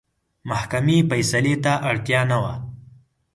محکمې 0.49 0.97
فیصلې 1.09 1.55
ته 1.63 1.73
اړتیا 1.89 2.21
نه 2.31 2.37
وه. 2.41 2.53